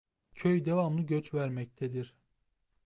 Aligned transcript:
Köy 0.35 0.65
devamlı 0.65 1.01
göç 1.01 1.33
vermektedir. 1.33 2.15